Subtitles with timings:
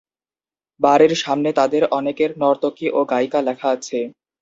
[0.79, 3.99] বাড়ির সামনে তাদের অনেকের 'নর্তকী ও গায়িকা' লেখা আছে।